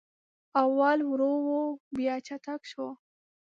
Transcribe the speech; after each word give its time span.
اول 0.63 0.99
ورو 1.09 1.33
و 1.47 1.59
بیا 1.95 2.15
چټک 2.27 2.61
سو 2.71 2.85